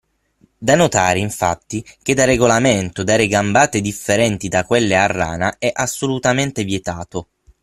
[0.57, 6.63] Da notare, infatti, che da regolamento dare gambate differenti da quelle a rana è assolutamente
[6.63, 7.27] vietato.